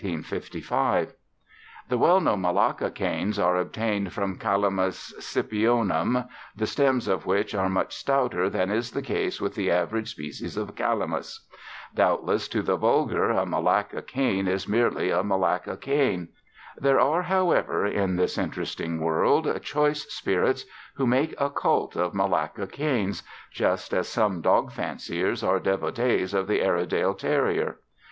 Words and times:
The 0.03 1.13
well 1.91 2.19
known 2.21 2.41
Malacca 2.41 2.89
canes 2.89 3.37
are 3.37 3.55
obtained 3.57 4.11
from 4.11 4.39
Calamus 4.39 5.13
Scipionum, 5.19 6.27
the 6.55 6.65
stems 6.65 7.07
of 7.07 7.27
which 7.27 7.53
are 7.53 7.69
much 7.69 7.95
stouter 7.95 8.49
than 8.49 8.71
is 8.71 8.89
the 8.89 9.03
case 9.03 9.39
with 9.39 9.53
the 9.53 9.69
average 9.69 10.09
species 10.09 10.57
of 10.57 10.73
Calamus. 10.73 11.47
Doubtless 11.93 12.47
to 12.47 12.63
the 12.63 12.77
vulgar 12.77 13.29
a 13.29 13.45
Malacca 13.45 14.01
cane 14.01 14.47
is 14.47 14.67
merely 14.67 15.11
a 15.11 15.21
Malacca 15.21 15.77
cane. 15.77 16.29
There 16.75 16.99
are, 16.99 17.21
however, 17.21 17.85
in 17.85 18.15
this 18.15 18.39
interesting 18.39 19.01
world 19.01 19.61
choice 19.61 20.11
spirits 20.11 20.65
who 20.95 21.05
make 21.05 21.39
a 21.39 21.51
cult 21.51 21.95
of 21.95 22.15
Malacca 22.15 22.65
canes, 22.65 23.21
just 23.51 23.93
as 23.93 24.07
some 24.09 24.41
dog 24.41 24.71
fanciers 24.71 25.43
are 25.43 25.59
devotees 25.59 26.33
of 26.33 26.47
the 26.47 26.59
Airedale 26.63 27.13
terrier. 27.13 27.77